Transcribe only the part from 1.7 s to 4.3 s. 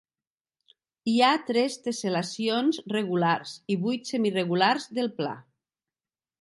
tessel·lacions regulars i vuit